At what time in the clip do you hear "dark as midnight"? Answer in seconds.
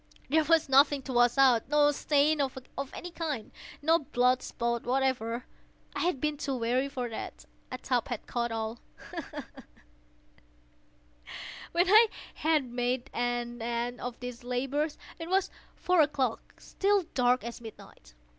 17.13-18.15